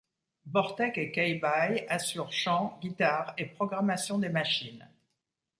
Bortek 0.47 0.97
et 0.97 1.11
K-Bye 1.11 1.85
assurent 1.87 2.31
chants, 2.33 2.79
guitare 2.81 3.35
et 3.37 3.45
programmation 3.45 4.17
des 4.17 4.29
machines. 4.29 4.89